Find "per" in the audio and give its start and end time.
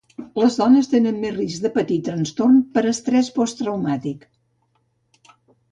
2.79-2.85